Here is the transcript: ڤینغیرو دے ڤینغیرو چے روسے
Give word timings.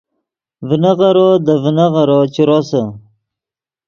ڤینغیرو 0.67 1.27
دے 1.45 1.53
ڤینغیرو 1.63 2.19
چے 2.33 2.41
روسے 2.49 2.81